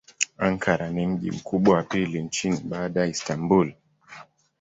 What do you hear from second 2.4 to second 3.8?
baada ya Istanbul.